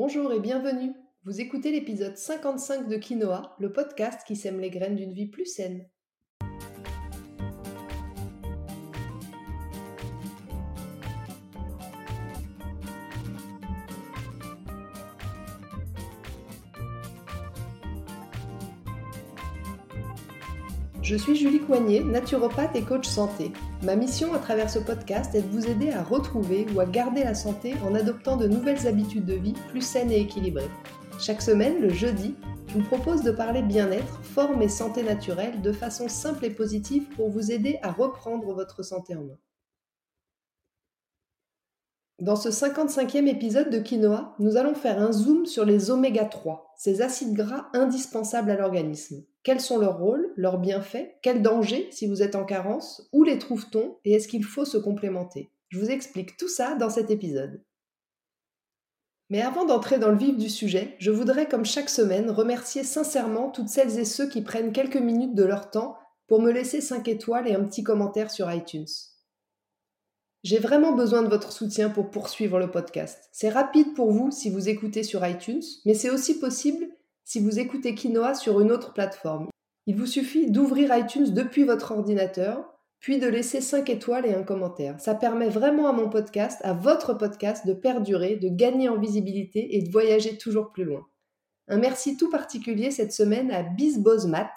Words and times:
Bonjour 0.00 0.32
et 0.32 0.38
bienvenue. 0.38 0.92
Vous 1.24 1.40
écoutez 1.40 1.72
l'épisode 1.72 2.16
55 2.16 2.86
de 2.86 2.98
Quinoa, 2.98 3.56
le 3.58 3.72
podcast 3.72 4.20
qui 4.24 4.36
sème 4.36 4.60
les 4.60 4.70
graines 4.70 4.94
d'une 4.94 5.12
vie 5.12 5.26
plus 5.26 5.44
saine. 5.44 5.88
Je 21.02 21.16
suis 21.16 21.34
Julie 21.34 21.58
Coignet, 21.58 22.04
naturopathe 22.04 22.76
et 22.76 22.82
coach 22.82 23.08
santé. 23.08 23.50
Ma 23.84 23.94
mission 23.94 24.34
à 24.34 24.40
travers 24.40 24.68
ce 24.68 24.80
podcast 24.80 25.36
est 25.36 25.42
de 25.42 25.46
vous 25.46 25.68
aider 25.68 25.92
à 25.92 26.02
retrouver 26.02 26.66
ou 26.74 26.80
à 26.80 26.84
garder 26.84 27.22
la 27.22 27.34
santé 27.34 27.74
en 27.86 27.94
adoptant 27.94 28.36
de 28.36 28.48
nouvelles 28.48 28.88
habitudes 28.88 29.24
de 29.24 29.34
vie 29.34 29.54
plus 29.68 29.82
saines 29.82 30.10
et 30.10 30.20
équilibrées. 30.20 30.70
Chaque 31.20 31.40
semaine, 31.40 31.80
le 31.80 31.90
jeudi, 31.90 32.34
je 32.66 32.74
vous 32.74 32.82
propose 32.82 33.22
de 33.22 33.30
parler 33.30 33.62
bien-être, 33.62 34.24
forme 34.24 34.62
et 34.62 34.68
santé 34.68 35.04
naturelle 35.04 35.62
de 35.62 35.72
façon 35.72 36.08
simple 36.08 36.44
et 36.44 36.50
positive 36.50 37.04
pour 37.14 37.30
vous 37.30 37.52
aider 37.52 37.78
à 37.82 37.92
reprendre 37.92 38.52
votre 38.52 38.82
santé 38.82 39.14
en 39.14 39.22
main. 39.22 39.38
Dans 42.18 42.34
ce 42.34 42.48
55e 42.48 43.28
épisode 43.28 43.70
de 43.70 43.78
Quinoa, 43.78 44.34
nous 44.40 44.56
allons 44.56 44.74
faire 44.74 45.00
un 45.00 45.12
zoom 45.12 45.46
sur 45.46 45.64
les 45.64 45.92
oméga 45.92 46.24
3, 46.24 46.74
ces 46.76 47.00
acides 47.00 47.32
gras 47.32 47.68
indispensables 47.74 48.50
à 48.50 48.56
l'organisme. 48.56 49.22
Quels 49.48 49.62
sont 49.62 49.78
leurs 49.78 49.96
rôles, 49.96 50.30
leurs 50.36 50.58
bienfaits, 50.58 51.08
quels 51.22 51.40
dangers 51.40 51.88
si 51.90 52.06
vous 52.06 52.20
êtes 52.22 52.34
en 52.34 52.44
carence, 52.44 53.08
où 53.14 53.24
les 53.24 53.38
trouve-t-on 53.38 53.96
et 54.04 54.12
est-ce 54.12 54.28
qu'il 54.28 54.44
faut 54.44 54.66
se 54.66 54.76
complémenter? 54.76 55.50
Je 55.70 55.78
vous 55.78 55.88
explique 55.88 56.36
tout 56.36 56.50
ça 56.50 56.74
dans 56.74 56.90
cet 56.90 57.10
épisode. 57.10 57.64
Mais 59.30 59.40
avant 59.40 59.64
d'entrer 59.64 59.98
dans 59.98 60.10
le 60.10 60.18
vif 60.18 60.36
du 60.36 60.50
sujet, 60.50 60.96
je 60.98 61.10
voudrais, 61.10 61.48
comme 61.48 61.64
chaque 61.64 61.88
semaine, 61.88 62.30
remercier 62.30 62.84
sincèrement 62.84 63.48
toutes 63.48 63.70
celles 63.70 63.98
et 63.98 64.04
ceux 64.04 64.28
qui 64.28 64.42
prennent 64.42 64.70
quelques 64.70 64.96
minutes 64.96 65.34
de 65.34 65.44
leur 65.44 65.70
temps 65.70 65.96
pour 66.26 66.42
me 66.42 66.52
laisser 66.52 66.82
5 66.82 67.08
étoiles 67.08 67.48
et 67.48 67.54
un 67.54 67.64
petit 67.64 67.82
commentaire 67.82 68.30
sur 68.30 68.52
iTunes. 68.52 68.84
J'ai 70.42 70.58
vraiment 70.58 70.92
besoin 70.92 71.22
de 71.22 71.30
votre 71.30 71.52
soutien 71.52 71.88
pour 71.88 72.10
poursuivre 72.10 72.58
le 72.58 72.70
podcast. 72.70 73.30
C'est 73.32 73.48
rapide 73.48 73.94
pour 73.94 74.12
vous 74.12 74.30
si 74.30 74.50
vous 74.50 74.68
écoutez 74.68 75.04
sur 75.04 75.26
iTunes, 75.26 75.64
mais 75.86 75.94
c'est 75.94 76.10
aussi 76.10 76.38
possible 76.38 76.86
si 77.28 77.40
vous 77.40 77.58
écoutez 77.58 77.94
Quinoa 77.94 78.32
sur 78.32 78.58
une 78.58 78.72
autre 78.72 78.94
plateforme. 78.94 79.50
Il 79.84 79.96
vous 79.96 80.06
suffit 80.06 80.50
d'ouvrir 80.50 80.96
iTunes 80.96 81.34
depuis 81.34 81.64
votre 81.64 81.92
ordinateur, 81.92 82.64
puis 83.00 83.18
de 83.18 83.26
laisser 83.26 83.60
5 83.60 83.90
étoiles 83.90 84.24
et 84.24 84.32
un 84.32 84.42
commentaire. 84.42 84.98
Ça 84.98 85.14
permet 85.14 85.50
vraiment 85.50 85.88
à 85.88 85.92
mon 85.92 86.08
podcast, 86.08 86.58
à 86.64 86.72
votre 86.72 87.12
podcast, 87.12 87.66
de 87.66 87.74
perdurer, 87.74 88.36
de 88.36 88.48
gagner 88.48 88.88
en 88.88 88.98
visibilité 88.98 89.76
et 89.76 89.82
de 89.82 89.90
voyager 89.90 90.38
toujours 90.38 90.72
plus 90.72 90.84
loin. 90.84 91.06
Un 91.68 91.76
merci 91.76 92.16
tout 92.16 92.30
particulier 92.30 92.90
cette 92.90 93.12
semaine 93.12 93.50
à 93.50 93.62
Bizbozmat, 93.62 94.54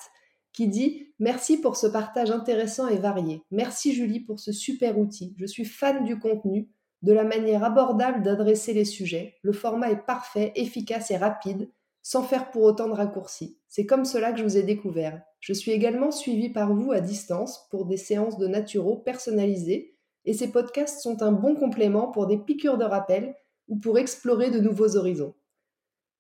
qui 0.53 0.69
dit 0.69 1.14
Merci 1.19 1.59
pour 1.59 1.75
ce 1.75 1.88
partage 1.88 2.31
intéressant 2.31 2.88
et 2.88 2.99
varié. 2.99 3.44
Merci 3.52 3.94
Julie 3.94 4.22
pour 4.22 4.39
ce 4.39 4.53
super 4.53 4.97
outil. 4.97 5.36
Je 5.38 5.45
suis 5.45 5.66
fan 5.66 6.05
du 6.05 6.17
contenu, 6.19 6.69
de 7.02 7.11
la 7.11 7.25
manière 7.25 7.66
abordable 7.66 8.23
d'adresser 8.23 8.72
les 8.72 8.86
sujets. 8.86 9.36
Le 9.42 9.52
format 9.52 9.92
est 9.92 10.05
parfait, 10.05 10.53
efficace 10.55 11.11
et 11.11 11.17
rapide, 11.17 11.69
sans 12.02 12.23
faire 12.23 12.52
pour 12.52 12.63
autant 12.63 12.88
de 12.88 12.94
raccourcis. 12.94 13.59
C'est 13.67 13.85
comme 13.85 14.05
cela 14.05 14.31
que 14.31 14.39
je 14.39 14.44
vous 14.44 14.57
ai 14.57 14.63
découvert. 14.63 15.21
Je 15.39 15.53
suis 15.53 15.71
également 15.71 16.11
suivi 16.11 16.49
par 16.49 16.73
vous 16.73 16.91
à 16.91 16.99
distance 16.99 17.67
pour 17.69 17.85
des 17.85 17.97
séances 17.97 18.38
de 18.38 18.47
naturaux 18.47 18.97
personnalisées 18.97 19.95
et 20.25 20.33
ces 20.33 20.52
podcasts 20.52 21.02
sont 21.02 21.23
un 21.23 21.31
bon 21.31 21.55
complément 21.55 22.11
pour 22.11 22.27
des 22.27 22.38
piqûres 22.38 22.77
de 22.77 22.85
rappel 22.85 23.35
ou 23.67 23.77
pour 23.77 23.97
explorer 23.97 24.52
de 24.52 24.59
nouveaux 24.59 24.95
horizons. 24.95 25.33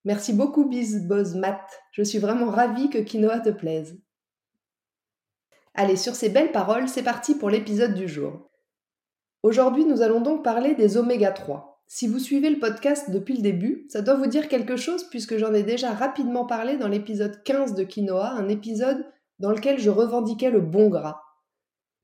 Merci 0.05 0.33
beaucoup 0.33 0.69
Matt. 1.35 1.61
Je 1.91 2.01
suis 2.03 2.17
vraiment 2.17 2.49
ravie 2.49 2.89
que 2.89 2.97
Quinoa 2.97 3.39
te 3.39 3.49
plaise. 3.49 3.99
Allez, 5.73 5.95
sur 5.95 6.15
ces 6.15 6.29
belles 6.29 6.51
paroles, 6.51 6.89
c'est 6.89 7.03
parti 7.03 7.35
pour 7.35 7.49
l'épisode 7.49 7.93
du 7.93 8.07
jour. 8.07 8.49
Aujourd'hui, 9.43 9.85
nous 9.85 10.01
allons 10.01 10.21
donc 10.21 10.43
parler 10.43 10.75
des 10.75 10.97
oméga 10.97 11.31
3. 11.31 11.70
Si 11.93 12.07
vous 12.07 12.19
suivez 12.19 12.49
le 12.49 12.57
podcast 12.57 13.11
depuis 13.11 13.35
le 13.35 13.41
début, 13.41 13.85
ça 13.89 14.01
doit 14.01 14.13
vous 14.13 14.27
dire 14.27 14.47
quelque 14.47 14.77
chose 14.77 15.03
puisque 15.09 15.35
j'en 15.35 15.53
ai 15.53 15.61
déjà 15.61 15.91
rapidement 15.91 16.45
parlé 16.45 16.77
dans 16.77 16.87
l'épisode 16.87 17.43
15 17.43 17.75
de 17.75 17.83
Quinoa, 17.83 18.29
un 18.29 18.47
épisode 18.47 19.05
dans 19.39 19.51
lequel 19.51 19.77
je 19.77 19.89
revendiquais 19.89 20.51
le 20.51 20.61
bon 20.61 20.87
gras. 20.87 21.19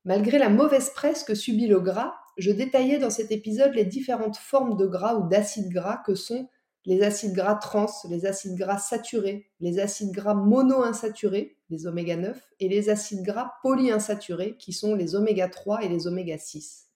Malgré 0.04 0.36
la 0.38 0.50
mauvaise 0.50 0.90
presse 0.90 1.24
que 1.24 1.34
subit 1.34 1.68
le 1.68 1.80
gras, 1.80 2.12
je 2.36 2.50
détaillais 2.50 2.98
dans 2.98 3.08
cet 3.08 3.32
épisode 3.32 3.72
les 3.72 3.86
différentes 3.86 4.36
formes 4.36 4.76
de 4.76 4.84
gras 4.84 5.14
ou 5.14 5.26
d'acides 5.26 5.72
gras 5.72 6.02
que 6.04 6.14
sont 6.14 6.50
les 6.84 7.02
acides 7.02 7.32
gras 7.32 7.54
trans, 7.54 7.88
les 8.10 8.26
acides 8.26 8.58
gras 8.58 8.76
saturés, 8.76 9.46
les 9.58 9.78
acides 9.78 10.12
gras 10.12 10.34
monoinsaturés, 10.34 11.56
les 11.70 11.86
oméga 11.86 12.16
9, 12.16 12.38
et 12.60 12.68
les 12.68 12.90
acides 12.90 13.22
gras 13.22 13.54
polyinsaturés, 13.62 14.58
qui 14.58 14.74
sont 14.74 14.94
les 14.94 15.14
oméga 15.14 15.48
3 15.48 15.82
et 15.82 15.88
les 15.88 16.06
oméga 16.06 16.36
6. 16.36 16.87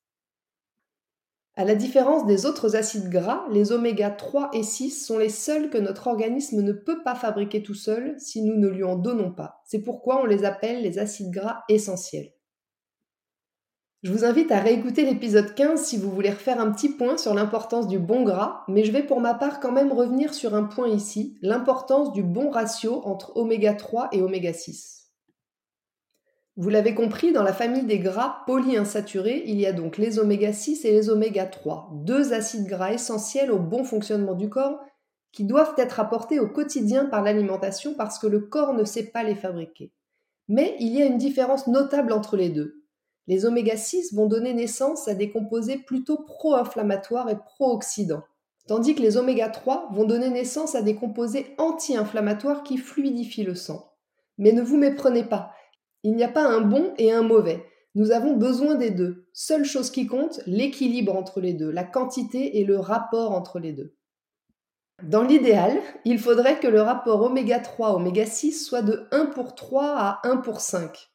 À 1.54 1.66
la 1.66 1.74
différence 1.74 2.24
des 2.24 2.46
autres 2.46 2.76
acides 2.76 3.10
gras, 3.10 3.44
les 3.50 3.72
oméga 3.72 4.10
3 4.10 4.50
et 4.54 4.62
6 4.62 5.04
sont 5.04 5.18
les 5.18 5.28
seuls 5.28 5.68
que 5.68 5.76
notre 5.76 6.06
organisme 6.06 6.62
ne 6.62 6.72
peut 6.72 7.02
pas 7.02 7.14
fabriquer 7.14 7.62
tout 7.62 7.74
seul 7.74 8.14
si 8.18 8.42
nous 8.42 8.56
ne 8.56 8.68
lui 8.68 8.84
en 8.84 8.96
donnons 8.96 9.32
pas. 9.32 9.60
C'est 9.66 9.82
pourquoi 9.82 10.22
on 10.22 10.24
les 10.24 10.44
appelle 10.44 10.80
les 10.80 10.98
acides 10.98 11.30
gras 11.30 11.62
essentiels. 11.68 12.32
Je 14.02 14.10
vous 14.10 14.24
invite 14.24 14.50
à 14.50 14.60
réécouter 14.60 15.04
l'épisode 15.04 15.54
15 15.54 15.84
si 15.84 15.98
vous 15.98 16.10
voulez 16.10 16.30
refaire 16.30 16.58
un 16.58 16.72
petit 16.72 16.88
point 16.88 17.18
sur 17.18 17.34
l'importance 17.34 17.86
du 17.86 17.98
bon 17.98 18.22
gras, 18.22 18.64
mais 18.66 18.82
je 18.82 18.90
vais 18.90 19.04
pour 19.04 19.20
ma 19.20 19.34
part 19.34 19.60
quand 19.60 19.72
même 19.72 19.92
revenir 19.92 20.32
sur 20.32 20.54
un 20.54 20.64
point 20.64 20.88
ici, 20.88 21.38
l'importance 21.42 22.12
du 22.12 22.22
bon 22.22 22.48
ratio 22.48 23.02
entre 23.04 23.36
oméga 23.36 23.74
3 23.74 24.08
et 24.12 24.22
oméga 24.22 24.54
6. 24.54 25.01
Vous 26.56 26.68
l'avez 26.68 26.94
compris, 26.94 27.32
dans 27.32 27.42
la 27.42 27.54
famille 27.54 27.86
des 27.86 27.98
gras 27.98 28.42
polyinsaturés, 28.46 29.42
il 29.46 29.58
y 29.58 29.64
a 29.64 29.72
donc 29.72 29.96
les 29.96 30.18
oméga 30.18 30.52
6 30.52 30.84
et 30.84 30.90
les 30.90 31.08
oméga 31.08 31.46
3, 31.46 31.90
deux 32.04 32.34
acides 32.34 32.66
gras 32.66 32.92
essentiels 32.92 33.50
au 33.50 33.58
bon 33.58 33.84
fonctionnement 33.84 34.34
du 34.34 34.50
corps 34.50 34.78
qui 35.32 35.44
doivent 35.44 35.74
être 35.78 35.98
apportés 35.98 36.40
au 36.40 36.48
quotidien 36.48 37.06
par 37.06 37.22
l'alimentation 37.22 37.94
parce 37.94 38.18
que 38.18 38.26
le 38.26 38.40
corps 38.40 38.74
ne 38.74 38.84
sait 38.84 39.06
pas 39.06 39.22
les 39.22 39.34
fabriquer. 39.34 39.92
Mais 40.48 40.76
il 40.78 40.94
y 40.94 41.00
a 41.00 41.06
une 41.06 41.16
différence 41.16 41.68
notable 41.68 42.12
entre 42.12 42.36
les 42.36 42.50
deux. 42.50 42.84
Les 43.28 43.46
oméga 43.46 43.78
6 43.78 44.12
vont 44.12 44.26
donner 44.26 44.52
naissance 44.52 45.08
à 45.08 45.14
des 45.14 45.30
composés 45.30 45.78
plutôt 45.78 46.18
pro-inflammatoires 46.18 47.30
et 47.30 47.38
pro-oxydants, 47.38 48.24
tandis 48.66 48.94
que 48.94 49.00
les 49.00 49.16
oméga 49.16 49.48
3 49.48 49.88
vont 49.92 50.04
donner 50.04 50.28
naissance 50.28 50.74
à 50.74 50.82
des 50.82 50.96
composés 50.96 51.54
anti-inflammatoires 51.56 52.62
qui 52.62 52.76
fluidifient 52.76 53.44
le 53.44 53.54
sang. 53.54 53.90
Mais 54.36 54.52
ne 54.52 54.60
vous 54.60 54.76
méprenez 54.76 55.24
pas, 55.24 55.52
il 56.02 56.14
n'y 56.16 56.24
a 56.24 56.28
pas 56.28 56.46
un 56.46 56.60
bon 56.60 56.92
et 56.98 57.12
un 57.12 57.22
mauvais. 57.22 57.64
Nous 57.94 58.10
avons 58.10 58.34
besoin 58.34 58.74
des 58.74 58.90
deux. 58.90 59.26
Seule 59.32 59.64
chose 59.64 59.90
qui 59.90 60.06
compte, 60.06 60.40
l'équilibre 60.46 61.14
entre 61.14 61.40
les 61.40 61.52
deux, 61.52 61.70
la 61.70 61.84
quantité 61.84 62.58
et 62.58 62.64
le 62.64 62.78
rapport 62.78 63.32
entre 63.32 63.58
les 63.58 63.72
deux. 63.72 63.94
Dans 65.02 65.22
l'idéal, 65.22 65.76
il 66.04 66.18
faudrait 66.18 66.60
que 66.60 66.68
le 66.68 66.80
rapport 66.80 67.22
oméga 67.22 67.58
3 67.58 67.94
oméga 67.94 68.24
6 68.24 68.64
soit 68.64 68.82
de 68.82 69.08
1 69.10 69.26
pour 69.26 69.54
3 69.54 69.84
à 69.84 70.20
1 70.24 70.38
pour 70.38 70.60
5. 70.60 71.10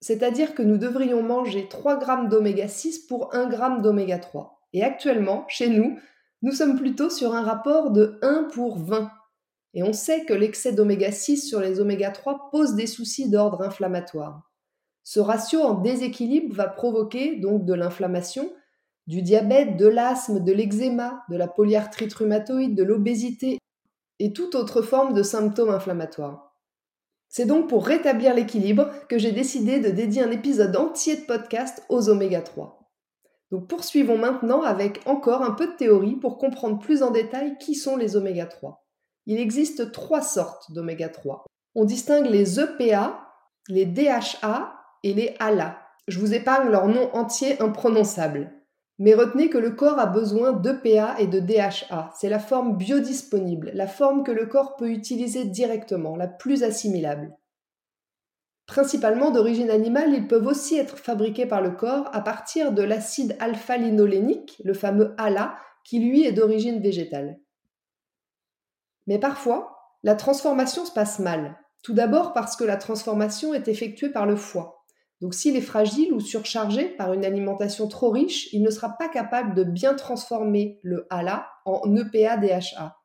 C'est-à-dire 0.00 0.54
que 0.54 0.62
nous 0.62 0.78
devrions 0.78 1.22
manger 1.22 1.68
3 1.68 1.98
grammes 1.98 2.28
d'oméga 2.28 2.66
6 2.66 3.06
pour 3.06 3.34
1 3.34 3.46
gramme 3.48 3.82
d'oméga 3.82 4.18
3. 4.18 4.62
Et 4.72 4.82
actuellement, 4.82 5.44
chez 5.48 5.68
nous, 5.68 5.98
nous 6.42 6.52
sommes 6.52 6.76
plutôt 6.76 7.10
sur 7.10 7.34
un 7.34 7.42
rapport 7.42 7.90
de 7.90 8.18
1 8.22 8.44
pour 8.52 8.78
20. 8.78 9.10
Et 9.76 9.82
on 9.82 9.92
sait 9.92 10.24
que 10.24 10.32
l'excès 10.32 10.72
d'oméga 10.72 11.12
6 11.12 11.46
sur 11.46 11.60
les 11.60 11.80
oméga 11.80 12.10
3 12.10 12.48
pose 12.50 12.76
des 12.76 12.86
soucis 12.86 13.28
d'ordre 13.28 13.60
inflammatoire. 13.60 14.50
Ce 15.04 15.20
ratio 15.20 15.60
en 15.60 15.74
déséquilibre 15.74 16.56
va 16.56 16.66
provoquer 16.66 17.36
donc 17.36 17.66
de 17.66 17.74
l'inflammation, 17.74 18.50
du 19.06 19.20
diabète, 19.20 19.76
de 19.76 19.86
l'asthme, 19.86 20.42
de 20.42 20.50
l'eczéma, 20.50 21.24
de 21.28 21.36
la 21.36 21.46
polyarthrite 21.46 22.14
rhumatoïde, 22.14 22.74
de 22.74 22.82
l'obésité 22.82 23.58
et 24.18 24.32
toute 24.32 24.54
autre 24.54 24.80
forme 24.80 25.12
de 25.12 25.22
symptômes 25.22 25.68
inflammatoires. 25.68 26.56
C'est 27.28 27.44
donc 27.44 27.68
pour 27.68 27.84
rétablir 27.84 28.34
l'équilibre 28.34 28.90
que 29.10 29.18
j'ai 29.18 29.32
décidé 29.32 29.78
de 29.78 29.90
dédier 29.90 30.22
un 30.22 30.30
épisode 30.30 30.74
entier 30.74 31.16
de 31.16 31.26
podcast 31.26 31.84
aux 31.90 32.08
oméga 32.08 32.40
3. 32.40 32.80
Donc 33.50 33.68
poursuivons 33.68 34.16
maintenant 34.16 34.62
avec 34.62 35.02
encore 35.04 35.42
un 35.42 35.52
peu 35.52 35.66
de 35.66 35.76
théorie 35.76 36.16
pour 36.16 36.38
comprendre 36.38 36.78
plus 36.78 37.02
en 37.02 37.10
détail 37.10 37.58
qui 37.58 37.74
sont 37.74 37.98
les 37.98 38.16
oméga 38.16 38.46
3. 38.46 38.85
Il 39.26 39.40
existe 39.40 39.90
trois 39.92 40.22
sortes 40.22 40.72
d'oméga 40.72 41.08
3. 41.08 41.44
On 41.74 41.84
distingue 41.84 42.26
les 42.26 42.60
EPA, 42.60 43.26
les 43.68 43.84
DHA 43.84 44.72
et 45.02 45.14
les 45.14 45.34
ALA. 45.40 45.78
Je 46.06 46.20
vous 46.20 46.32
épargne 46.32 46.70
leur 46.70 46.86
nom 46.86 47.12
entier 47.14 47.60
imprononçable. 47.60 48.52
Mais 48.98 49.14
retenez 49.14 49.50
que 49.50 49.58
le 49.58 49.72
corps 49.72 49.98
a 49.98 50.06
besoin 50.06 50.52
d'EPA 50.52 51.16
et 51.18 51.26
de 51.26 51.40
DHA. 51.40 52.12
C'est 52.16 52.28
la 52.28 52.38
forme 52.38 52.76
biodisponible, 52.76 53.72
la 53.74 53.86
forme 53.86 54.22
que 54.22 54.32
le 54.32 54.46
corps 54.46 54.76
peut 54.76 54.88
utiliser 54.88 55.44
directement, 55.44 56.16
la 56.16 56.28
plus 56.28 56.62
assimilable. 56.62 57.34
Principalement 58.66 59.30
d'origine 59.30 59.70
animale, 59.70 60.14
ils 60.14 60.26
peuvent 60.26 60.46
aussi 60.46 60.78
être 60.78 60.98
fabriqués 60.98 61.46
par 61.46 61.62
le 61.62 61.72
corps 61.72 62.08
à 62.12 62.20
partir 62.20 62.72
de 62.72 62.82
l'acide 62.82 63.36
alpha-linolénique, 63.38 64.60
le 64.64 64.74
fameux 64.74 65.14
ALA, 65.18 65.56
qui 65.84 65.98
lui 66.00 66.24
est 66.24 66.32
d'origine 66.32 66.80
végétale. 66.80 67.38
Mais 69.06 69.18
parfois, 69.18 69.76
la 70.02 70.14
transformation 70.14 70.84
se 70.84 70.92
passe 70.92 71.18
mal. 71.18 71.58
Tout 71.82 71.94
d'abord 71.94 72.32
parce 72.32 72.56
que 72.56 72.64
la 72.64 72.76
transformation 72.76 73.54
est 73.54 73.68
effectuée 73.68 74.10
par 74.10 74.26
le 74.26 74.36
foie. 74.36 74.84
Donc 75.20 75.34
s'il 75.34 75.56
est 75.56 75.62
fragile 75.62 76.12
ou 76.12 76.20
surchargé 76.20 76.88
par 76.88 77.12
une 77.12 77.24
alimentation 77.24 77.88
trop 77.88 78.10
riche, 78.10 78.52
il 78.52 78.62
ne 78.62 78.70
sera 78.70 78.96
pas 78.98 79.08
capable 79.08 79.54
de 79.54 79.64
bien 79.64 79.94
transformer 79.94 80.78
le 80.82 81.06
ALA 81.10 81.46
en 81.64 81.94
EPA-DHA. 81.94 82.96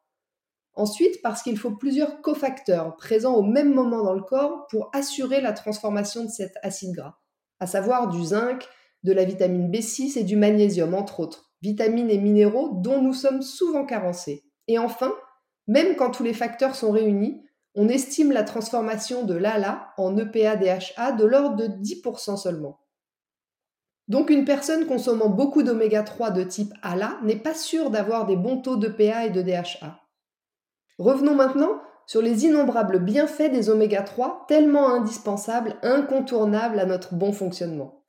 Ensuite, 0.74 1.22
parce 1.22 1.44
qu'il 1.44 1.58
faut 1.58 1.72
plusieurs 1.72 2.22
cofacteurs 2.22 2.96
présents 2.96 3.36
au 3.36 3.44
même 3.44 3.74
moment 3.74 4.04
dans 4.04 4.14
le 4.14 4.24
corps 4.24 4.68
pour 4.70 4.90
assurer 4.94 5.42
la 5.42 5.54
transformation 5.54 6.24
de 6.24 6.30
cet 6.30 6.54
acide 6.64 6.96
gras, 6.96 7.16
à 7.60 7.68
savoir 7.68 8.08
du 8.08 8.24
zinc, 8.24 8.68
de 9.04 9.12
la 9.12 9.26
vitamine 9.26 9.72
B6 9.72 10.18
et 10.18 10.24
du 10.24 10.36
magnésium, 10.36 10.94
entre 10.94 11.20
autres, 11.20 11.52
vitamines 11.62 12.10
et 12.10 12.18
minéraux 12.18 12.80
dont 12.82 13.02
nous 13.02 13.14
sommes 13.14 13.42
souvent 13.42 13.86
carencés. 13.86 14.44
Et 14.68 14.78
enfin, 14.78 15.14
même 15.68 15.96
quand 15.96 16.12
tous 16.12 16.24
les 16.24 16.34
facteurs 16.34 16.76
sont 16.76 16.92
réunis, 16.92 17.44
on 17.76 17.88
estime 17.88 18.32
la 18.32 18.44
transformation 18.44 19.24
de 19.24 19.34
l'ALA 19.34 19.94
en 19.98 20.18
EPA-DHA 20.18 21.14
de 21.14 21.26
l'ordre 21.26 21.56
de 21.56 21.68
10% 21.68 22.38
seulement. 22.38 22.80
Donc 24.08 24.30
une 24.30 24.44
personne 24.44 24.88
consommant 24.88 25.30
beaucoup 25.30 25.64
d'oméga 25.64 26.04
3 26.04 26.32
de 26.32 26.44
type 26.44 26.74
ALA 26.82 27.18
n'est 27.24 27.38
pas 27.38 27.54
sûre 27.54 27.90
d'avoir 27.90 28.26
des 28.26 28.36
bons 28.36 28.62
taux 28.62 28.76
d'EPA 28.76 29.26
et 29.26 29.30
de 29.30 29.42
DHA. 29.42 30.02
Revenons 30.98 31.36
maintenant 31.36 31.82
sur 32.06 32.22
les 32.22 32.46
innombrables 32.46 33.00
bienfaits 33.00 33.52
des 33.52 33.70
oméga 33.70 34.02
3 34.02 34.46
tellement 34.50 34.90
indispensables, 34.90 35.78
incontournables 35.82 36.80
à 36.80 36.86
notre 36.86 37.16
bon 37.16 37.32
fonctionnement. 37.32 38.01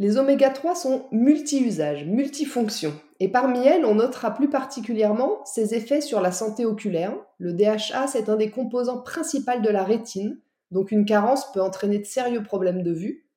Les 0.00 0.16
oméga 0.16 0.50
3 0.50 0.76
sont 0.76 1.06
multi-usages, 1.10 2.04
multifonctions, 2.04 2.94
et 3.18 3.28
parmi 3.28 3.66
elles, 3.66 3.84
on 3.84 3.96
notera 3.96 4.32
plus 4.32 4.48
particulièrement 4.48 5.44
ses 5.44 5.74
effets 5.74 6.00
sur 6.00 6.20
la 6.20 6.30
santé 6.30 6.64
oculaire. 6.64 7.16
Le 7.38 7.52
DHA, 7.52 8.06
c'est 8.06 8.28
un 8.28 8.36
des 8.36 8.50
composants 8.50 9.00
principaux 9.00 9.60
de 9.60 9.68
la 9.68 9.82
rétine, 9.82 10.38
donc 10.70 10.92
une 10.92 11.04
carence 11.04 11.50
peut 11.50 11.60
entraîner 11.60 11.98
de 11.98 12.04
sérieux 12.04 12.44
problèmes 12.44 12.84
de 12.84 12.92
vue. 12.92 13.28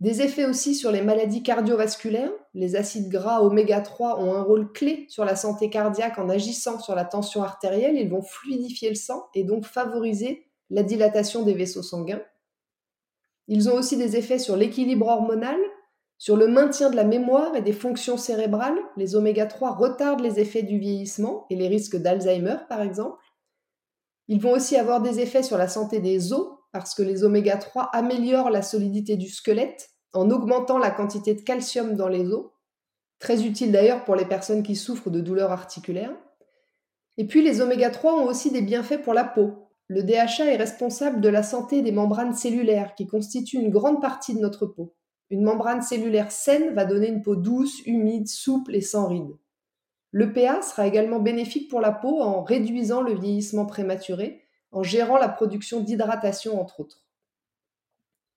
Des 0.00 0.22
effets 0.22 0.46
aussi 0.46 0.74
sur 0.74 0.92
les 0.92 1.02
maladies 1.02 1.42
cardiovasculaires. 1.42 2.30
Les 2.54 2.76
acides 2.76 3.10
gras 3.10 3.42
oméga 3.42 3.80
3 3.80 4.20
ont 4.20 4.32
un 4.32 4.42
rôle 4.42 4.72
clé 4.72 5.06
sur 5.08 5.24
la 5.24 5.34
santé 5.34 5.70
cardiaque 5.70 6.18
en 6.18 6.28
agissant 6.28 6.78
sur 6.78 6.94
la 6.94 7.04
tension 7.04 7.42
artérielle. 7.42 7.96
Ils 7.96 8.08
vont 8.08 8.22
fluidifier 8.22 8.90
le 8.90 8.94
sang 8.94 9.26
et 9.34 9.42
donc 9.42 9.66
favoriser 9.66 10.46
la 10.70 10.84
dilatation 10.84 11.42
des 11.42 11.54
vaisseaux 11.54 11.82
sanguins. 11.82 12.22
Ils 13.48 13.70
ont 13.70 13.74
aussi 13.74 13.96
des 13.96 14.16
effets 14.16 14.38
sur 14.38 14.56
l'équilibre 14.56 15.06
hormonal, 15.06 15.58
sur 16.18 16.36
le 16.36 16.48
maintien 16.48 16.90
de 16.90 16.96
la 16.96 17.04
mémoire 17.04 17.56
et 17.56 17.62
des 17.62 17.72
fonctions 17.72 18.16
cérébrales. 18.16 18.78
Les 18.96 19.16
oméga 19.16 19.46
3 19.46 19.74
retardent 19.74 20.20
les 20.20 20.38
effets 20.38 20.62
du 20.62 20.78
vieillissement 20.78 21.46
et 21.48 21.56
les 21.56 21.68
risques 21.68 21.96
d'Alzheimer, 21.96 22.56
par 22.68 22.82
exemple. 22.82 23.24
Ils 24.26 24.40
vont 24.40 24.52
aussi 24.52 24.76
avoir 24.76 25.00
des 25.00 25.20
effets 25.20 25.42
sur 25.42 25.56
la 25.56 25.68
santé 25.68 26.00
des 26.00 26.32
os, 26.32 26.48
parce 26.72 26.94
que 26.94 27.02
les 27.02 27.24
oméga 27.24 27.56
3 27.56 27.84
améliorent 27.92 28.50
la 28.50 28.62
solidité 28.62 29.16
du 29.16 29.28
squelette 29.28 29.88
en 30.12 30.30
augmentant 30.30 30.76
la 30.76 30.90
quantité 30.90 31.34
de 31.34 31.40
calcium 31.40 31.94
dans 31.94 32.08
les 32.08 32.26
os. 32.26 32.50
Très 33.18 33.44
utile 33.44 33.72
d'ailleurs 33.72 34.04
pour 34.04 34.14
les 34.14 34.26
personnes 34.26 34.62
qui 34.62 34.76
souffrent 34.76 35.10
de 35.10 35.20
douleurs 35.20 35.52
articulaires. 35.52 36.14
Et 37.16 37.26
puis 37.26 37.42
les 37.42 37.62
oméga 37.62 37.90
3 37.90 38.14
ont 38.14 38.26
aussi 38.26 38.50
des 38.50 38.62
bienfaits 38.62 39.02
pour 39.02 39.14
la 39.14 39.24
peau, 39.24 39.67
le 39.88 40.02
DHA 40.02 40.52
est 40.52 40.56
responsable 40.56 41.22
de 41.22 41.30
la 41.30 41.42
santé 41.42 41.80
des 41.80 41.92
membranes 41.92 42.34
cellulaires 42.34 42.94
qui 42.94 43.06
constituent 43.06 43.58
une 43.58 43.70
grande 43.70 44.02
partie 44.02 44.34
de 44.34 44.40
notre 44.40 44.66
peau. 44.66 44.94
Une 45.30 45.42
membrane 45.42 45.82
cellulaire 45.82 46.30
saine 46.30 46.74
va 46.74 46.84
donner 46.84 47.08
une 47.08 47.22
peau 47.22 47.36
douce, 47.36 47.80
humide, 47.86 48.28
souple 48.28 48.76
et 48.76 48.82
sans 48.82 49.08
rides. 49.08 49.36
L'EPA 50.12 50.60
sera 50.60 50.86
également 50.86 51.20
bénéfique 51.20 51.70
pour 51.70 51.80
la 51.80 51.92
peau 51.92 52.20
en 52.20 52.42
réduisant 52.42 53.00
le 53.00 53.14
vieillissement 53.14 53.64
prématuré, 53.64 54.42
en 54.72 54.82
gérant 54.82 55.16
la 55.16 55.28
production 55.28 55.80
d'hydratation 55.80 56.60
entre 56.60 56.80
autres. 56.80 57.04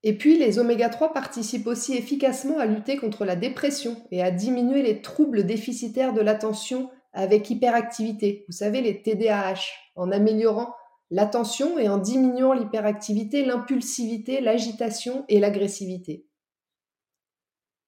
Et 0.03 0.17
puis 0.17 0.37
les 0.37 0.57
oméga 0.57 0.89
3 0.89 1.13
participent 1.13 1.67
aussi 1.67 1.95
efficacement 1.95 2.59
à 2.59 2.65
lutter 2.65 2.97
contre 2.97 3.25
la 3.25 3.35
dépression 3.35 3.97
et 4.09 4.23
à 4.23 4.31
diminuer 4.31 4.81
les 4.81 5.01
troubles 5.01 5.45
déficitaires 5.45 6.13
de 6.13 6.21
l'attention 6.21 6.89
avec 7.13 7.49
hyperactivité, 7.49 8.45
vous 8.47 8.53
savez 8.53 8.81
les 8.81 9.01
TDAH, 9.01 9.61
en 9.95 10.11
améliorant 10.11 10.73
l'attention 11.11 11.77
et 11.77 11.87
en 11.89 11.97
diminuant 11.97 12.53
l'hyperactivité, 12.53 13.45
l'impulsivité, 13.45 14.41
l'agitation 14.41 15.25
et 15.27 15.39
l'agressivité. 15.39 16.25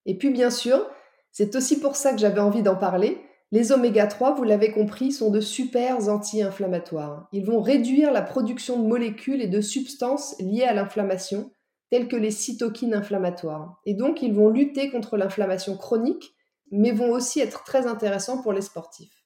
Et 0.06 0.18
puis 0.18 0.30
bien 0.30 0.50
sûr, 0.50 0.86
c'est 1.31 1.56
aussi 1.56 1.80
pour 1.80 1.96
ça 1.96 2.12
que 2.12 2.20
j'avais 2.20 2.42
envie 2.42 2.62
d'en 2.62 2.75
parler, 2.75 3.18
les 3.54 3.72
oméga 3.72 4.08
3, 4.08 4.34
vous 4.34 4.44
l'avez 4.44 4.72
compris, 4.72 5.12
sont 5.12 5.30
de 5.30 5.40
super 5.40 6.10
anti-inflammatoires. 6.10 7.28
Ils 7.31 7.46
vont 7.46 7.62
réduire 7.62 8.12
la 8.12 8.24
production 8.24 8.81
de 8.81 8.88
molécules 8.88 9.44
et 9.44 9.48
de 9.48 9.62
substances 9.62 10.36
liées 10.40 10.64
à 10.64 10.74
l'inflammation, 10.74 11.52
telles 11.92 12.08
que 12.08 12.16
les 12.16 12.31
cytokines 12.31 12.96
inflammatoires. 12.96 13.80
Et 13.86 13.94
donc, 13.94 14.24
ils 14.24 14.34
vont 14.34 14.50
lutter 14.50 14.90
contre 14.90 15.18
l'inflammation 15.18 15.78
chronique, 15.78 16.34
mais 16.72 16.92
vont 16.92 17.12
aussi 17.12 17.42
être 17.42 17.64
très 17.64 17.86
intéressants 17.86 18.42
pour 18.42 18.54
les 18.54 18.62
sportifs. 18.62 19.23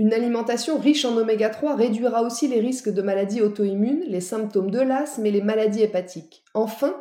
Une 0.00 0.14
alimentation 0.14 0.78
riche 0.78 1.04
en 1.04 1.14
oméga 1.18 1.50
3 1.50 1.76
réduira 1.76 2.22
aussi 2.22 2.48
les 2.48 2.58
risques 2.58 2.88
de 2.88 3.02
maladies 3.02 3.42
auto-immunes, 3.42 4.02
les 4.08 4.22
symptômes 4.22 4.70
de 4.70 4.80
l'asthme 4.80 5.26
et 5.26 5.30
les 5.30 5.42
maladies 5.42 5.82
hépatiques. 5.82 6.42
Enfin, 6.54 6.96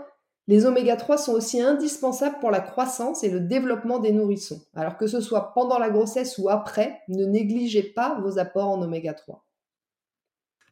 les 0.49 0.65
oméga 0.65 0.97
3 0.97 1.17
sont 1.17 1.31
aussi 1.31 1.61
indispensables 1.61 2.39
pour 2.41 2.51
la 2.51 2.59
croissance 2.59 3.23
et 3.23 3.29
le 3.29 3.39
développement 3.39 3.99
des 3.99 4.11
nourrissons. 4.11 4.61
Alors 4.75 4.97
que 4.97 5.07
ce 5.07 5.21
soit 5.21 5.53
pendant 5.53 5.79
la 5.79 5.89
grossesse 5.89 6.37
ou 6.39 6.49
après, 6.49 6.99
ne 7.07 7.23
négligez 7.23 7.83
pas 7.83 8.19
vos 8.19 8.37
apports 8.37 8.67
en 8.67 8.81
oméga 8.81 9.13
3. 9.13 9.45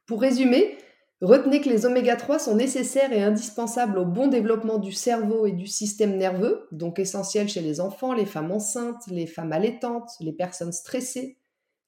Pour 0.06 0.20
résumer, 0.20 0.78
retenez 1.22 1.62
que 1.62 1.70
les 1.70 1.86
oméga 1.86 2.18
3 2.18 2.40
sont 2.40 2.56
nécessaires 2.58 3.14
et 3.14 3.24
indispensables 3.24 4.00
au 4.00 4.06
bon 4.06 4.28
développement 4.28 4.80
du 4.80 4.92
cerveau 4.92 5.46
et 5.46 5.54
du 5.54 5.68
système 5.68 6.18
nerveux, 6.18 6.68
donc 6.74 7.00
essentiels 7.00 7.48
chez 7.48 7.62
les 7.62 7.80
enfants, 7.80 8.12
les 8.12 8.26
femmes 8.26 8.52
enceintes, 8.52 9.08
les 9.10 9.28
femmes 9.28 9.54
allaitantes, 9.54 10.12
les 10.20 10.34
personnes 10.34 10.74
stressées, 10.74 11.38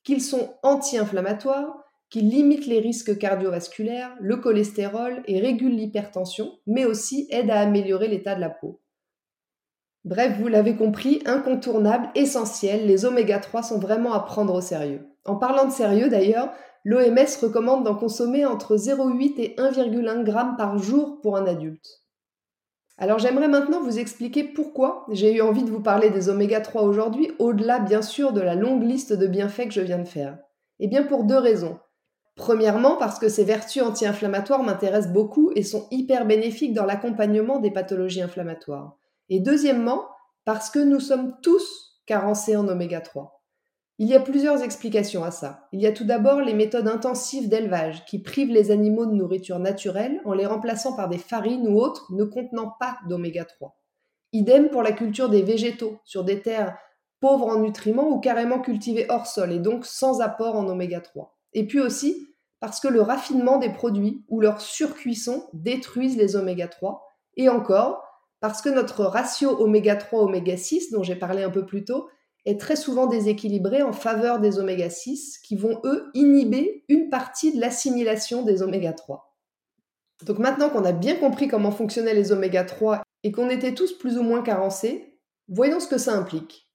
qu'ils 0.09 0.23
sont 0.23 0.55
anti-inflammatoires, 0.63 1.83
qu'ils 2.09 2.31
limitent 2.31 2.65
les 2.65 2.79
risques 2.79 3.19
cardiovasculaires, 3.19 4.17
le 4.19 4.37
cholestérol 4.37 5.21
et 5.27 5.39
régulent 5.39 5.75
l'hypertension, 5.75 6.57
mais 6.65 6.83
aussi 6.83 7.27
aident 7.29 7.51
à 7.51 7.59
améliorer 7.59 8.07
l'état 8.07 8.33
de 8.33 8.41
la 8.41 8.49
peau. 8.49 8.81
Bref, 10.05 10.35
vous 10.39 10.47
l'avez 10.47 10.75
compris, 10.75 11.21
incontournable, 11.27 12.09
essentiel, 12.15 12.87
les 12.87 13.05
oméga 13.05 13.37
3 13.37 13.61
sont 13.61 13.77
vraiment 13.77 14.13
à 14.13 14.21
prendre 14.21 14.55
au 14.55 14.61
sérieux. 14.61 15.07
En 15.25 15.35
parlant 15.35 15.65
de 15.65 15.71
sérieux 15.71 16.09
d'ailleurs, 16.09 16.51
l'OMS 16.83 17.37
recommande 17.39 17.83
d'en 17.83 17.95
consommer 17.95 18.47
entre 18.47 18.77
0,8 18.77 19.33
et 19.37 19.55
1,1 19.59 20.25
g 20.25 20.33
par 20.57 20.79
jour 20.79 21.21
pour 21.21 21.37
un 21.37 21.45
adulte. 21.45 21.85
Alors 23.01 23.17
j'aimerais 23.17 23.47
maintenant 23.47 23.81
vous 23.81 23.97
expliquer 23.97 24.43
pourquoi 24.43 25.05
j'ai 25.09 25.33
eu 25.33 25.41
envie 25.41 25.63
de 25.63 25.71
vous 25.71 25.81
parler 25.81 26.09
des 26.09 26.27
oméga 26.27 26.59
3 26.59 26.81
aujourd'hui, 26.81 27.31
au-delà 27.39 27.79
bien 27.79 28.01
sûr 28.01 28.33
de 28.33 28.41
la 28.41 28.55
longue 28.55 28.83
liste 28.83 29.13
de 29.13 29.25
bienfaits 29.25 29.69
que 29.69 29.73
je 29.73 29.79
viens 29.79 29.99
de 29.99 30.07
faire. 30.07 30.37
Eh 30.79 30.87
bien 30.87 31.03
pour 31.03 31.23
deux 31.23 31.37
raisons. 31.37 31.79
Premièrement 32.35 32.97
parce 32.97 33.17
que 33.17 33.29
ces 33.29 33.45
vertus 33.45 33.81
anti-inflammatoires 33.83 34.63
m'intéressent 34.63 35.13
beaucoup 35.13 35.49
et 35.55 35.63
sont 35.63 35.87
hyper 35.91 36.25
bénéfiques 36.25 36.73
dans 36.73 36.85
l'accompagnement 36.85 37.59
des 37.59 37.71
pathologies 37.71 38.21
inflammatoires. 38.21 38.97
Et 39.29 39.39
deuxièmement 39.39 40.05
parce 40.43 40.69
que 40.69 40.79
nous 40.79 40.99
sommes 40.99 41.37
tous 41.41 42.01
carencés 42.05 42.57
en 42.57 42.67
oméga 42.67 42.99
3. 42.99 43.38
Il 44.01 44.07
y 44.07 44.15
a 44.15 44.21
plusieurs 44.21 44.63
explications 44.63 45.25
à 45.25 45.31
ça. 45.31 45.67
Il 45.73 45.81
y 45.81 45.85
a 45.85 45.91
tout 45.91 46.05
d'abord 46.05 46.39
les 46.39 46.53
méthodes 46.53 46.87
intensives 46.87 47.49
d'élevage 47.49 48.05
qui 48.05 48.19
privent 48.19 48.51
les 48.51 48.71
animaux 48.71 49.05
de 49.05 49.11
nourriture 49.11 49.59
naturelle 49.59 50.21
en 50.23 50.31
les 50.31 50.45
remplaçant 50.45 50.95
par 50.95 51.09
des 51.09 51.17
farines 51.17 51.67
ou 51.67 51.81
autres 51.81 52.07
ne 52.13 52.23
contenant 52.23 52.73
pas 52.79 52.97
d'oméga 53.09 53.43
3. 53.43 53.77
Idem 54.31 54.69
pour 54.69 54.83
la 54.83 54.93
culture 54.93 55.27
des 55.27 55.41
végétaux 55.41 55.99
sur 56.05 56.23
des 56.23 56.41
terres 56.41 56.77
pauvres 57.19 57.49
en 57.49 57.59
nutriments 57.59 58.07
ou 58.07 58.21
carrément 58.21 58.61
cultivées 58.61 59.05
hors 59.09 59.27
sol 59.27 59.51
et 59.51 59.59
donc 59.59 59.85
sans 59.85 60.21
apport 60.21 60.55
en 60.55 60.69
oméga 60.69 61.01
3. 61.01 61.37
Et 61.51 61.67
puis 61.67 61.81
aussi 61.81 62.29
parce 62.61 62.79
que 62.79 62.87
le 62.87 63.01
raffinement 63.01 63.57
des 63.57 63.73
produits 63.73 64.23
ou 64.29 64.39
leur 64.39 64.61
surcuisson 64.61 65.49
détruisent 65.51 66.15
les 66.15 66.37
oméga 66.37 66.69
3 66.69 67.05
et 67.35 67.49
encore 67.49 68.01
parce 68.39 68.61
que 68.61 68.69
notre 68.69 69.03
ratio 69.03 69.61
oméga 69.61 69.97
3 69.97 70.21
oméga 70.21 70.55
6 70.55 70.91
dont 70.91 71.03
j'ai 71.03 71.17
parlé 71.17 71.43
un 71.43 71.49
peu 71.49 71.65
plus 71.65 71.83
tôt 71.83 72.07
est 72.45 72.59
très 72.59 72.75
souvent 72.75 73.07
déséquilibré 73.07 73.81
en 73.81 73.93
faveur 73.93 74.39
des 74.39 74.59
oméga 74.59 74.89
6 74.89 75.39
qui 75.39 75.55
vont, 75.55 75.79
eux, 75.83 76.09
inhiber 76.13 76.83
une 76.87 77.09
partie 77.09 77.53
de 77.53 77.61
l'assimilation 77.61 78.43
des 78.43 78.61
oméga 78.61 78.93
3. 78.93 79.35
Donc 80.25 80.39
maintenant 80.39 80.69
qu'on 80.69 80.85
a 80.85 80.91
bien 80.91 81.15
compris 81.15 81.47
comment 81.47 81.71
fonctionnaient 81.71 82.13
les 82.13 82.31
oméga 82.31 82.63
3 82.63 83.01
et 83.23 83.31
qu'on 83.31 83.49
était 83.49 83.73
tous 83.73 83.93
plus 83.93 84.17
ou 84.17 84.23
moins 84.23 84.41
carencés, 84.41 85.19
voyons 85.47 85.79
ce 85.79 85.87
que 85.87 85.97
ça 85.97 86.13
implique. 86.13 86.69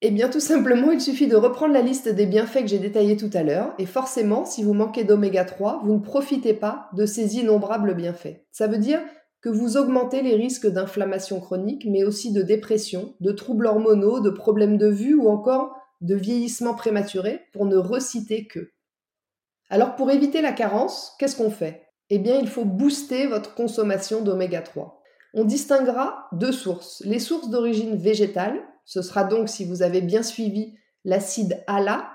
Eh 0.00 0.10
bien 0.10 0.28
tout 0.28 0.40
simplement, 0.40 0.92
il 0.92 1.00
suffit 1.00 1.26
de 1.26 1.36
reprendre 1.36 1.74
la 1.74 1.82
liste 1.82 2.08
des 2.08 2.26
bienfaits 2.26 2.60
que 2.60 2.68
j'ai 2.68 2.78
détaillés 2.78 3.16
tout 3.16 3.30
à 3.32 3.42
l'heure, 3.42 3.74
et 3.78 3.86
forcément, 3.86 4.44
si 4.44 4.62
vous 4.62 4.72
manquez 4.72 5.02
d'oméga 5.02 5.44
3, 5.44 5.82
vous 5.84 5.94
ne 5.94 5.98
profitez 5.98 6.54
pas 6.54 6.88
de 6.92 7.04
ces 7.04 7.36
innombrables 7.36 7.94
bienfaits. 7.94 8.44
Ça 8.52 8.68
veut 8.68 8.78
dire 8.78 9.00
que 9.40 9.48
vous 9.48 9.76
augmentez 9.76 10.22
les 10.22 10.34
risques 10.34 10.66
d'inflammation 10.66 11.40
chronique, 11.40 11.86
mais 11.88 12.04
aussi 12.04 12.32
de 12.32 12.42
dépression, 12.42 13.14
de 13.20 13.32
troubles 13.32 13.66
hormonaux, 13.66 14.20
de 14.20 14.30
problèmes 14.30 14.78
de 14.78 14.88
vue 14.88 15.14
ou 15.14 15.28
encore 15.28 15.76
de 16.00 16.14
vieillissement 16.14 16.74
prématuré, 16.74 17.42
pour 17.52 17.66
ne 17.66 17.76
reciter 17.76 18.46
que. 18.46 18.70
Alors 19.70 19.96
pour 19.96 20.10
éviter 20.10 20.40
la 20.40 20.52
carence, 20.52 21.14
qu'est-ce 21.18 21.36
qu'on 21.36 21.50
fait? 21.50 21.88
Eh 22.10 22.18
bien, 22.18 22.38
il 22.38 22.48
faut 22.48 22.64
booster 22.64 23.26
votre 23.26 23.54
consommation 23.54 24.22
d'oméga 24.22 24.62
3. 24.62 25.02
On 25.34 25.44
distinguera 25.44 26.28
deux 26.32 26.52
sources. 26.52 27.02
Les 27.04 27.18
sources 27.18 27.50
d'origine 27.50 27.96
végétale, 27.96 28.60
ce 28.86 29.02
sera 29.02 29.24
donc, 29.24 29.48
si 29.48 29.66
vous 29.66 29.82
avez 29.82 30.00
bien 30.00 30.22
suivi, 30.22 30.74
l'acide 31.04 31.62
ALA, 31.66 32.10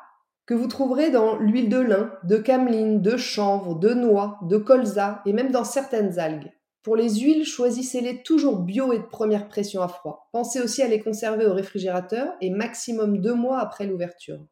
que 0.46 0.53
vous 0.53 0.68
trouverez 0.68 1.12
dans 1.12 1.38
l'huile 1.38 1.70
de 1.70 1.77
lin, 1.77 2.12
de 2.24 2.38
cameline, 2.38 3.01
de 3.01 3.15
chanvre, 3.15 3.75
de 3.75 3.94
noix, 3.94 4.39
de 4.44 4.58
colza 4.58 5.22
et 5.25 5.34
même 5.34 5.51
dans 5.51 5.63
certaines 5.63 6.20
algues. 6.20 6.51
Pour 6.83 6.97
les 6.97 7.15
huiles, 7.15 7.45
choisissez-les 7.45 8.23
toujours 8.23 8.59
bio 8.59 8.91
et 8.91 8.99
de 8.99 9.05
première 9.05 9.47
pression 9.47 9.81
à 9.81 9.87
froid. 9.87 10.27
Pensez 10.33 10.59
aussi 10.59 10.81
à 10.81 10.89
les 10.89 10.99
conserver 10.99 11.45
au 11.45 11.53
réfrigérateur 11.53 12.33
et 12.41 12.49
maximum 12.49 13.19
deux 13.19 13.35
mois 13.35 13.59
après 13.59 13.85
l'ouverture. 13.85 14.45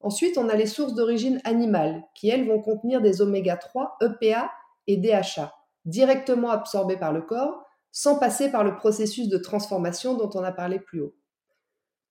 Ensuite, 0.00 0.36
on 0.36 0.48
a 0.48 0.56
les 0.56 0.66
sources 0.66 0.94
d'origine 0.94 1.40
animale, 1.44 2.02
qui 2.14 2.28
elles 2.28 2.48
vont 2.48 2.60
contenir 2.60 3.00
des 3.00 3.22
oméga 3.22 3.56
3, 3.56 3.98
EPA 4.00 4.50
et 4.88 4.96
DHA, 4.96 5.54
directement 5.84 6.50
absorbés 6.50 6.96
par 6.96 7.12
le 7.12 7.22
corps, 7.22 7.64
sans 7.92 8.18
passer 8.18 8.50
par 8.50 8.64
le 8.64 8.74
processus 8.74 9.28
de 9.28 9.38
transformation 9.38 10.14
dont 10.14 10.30
on 10.34 10.42
a 10.42 10.52
parlé 10.52 10.80
plus 10.80 11.00
haut. 11.00 11.14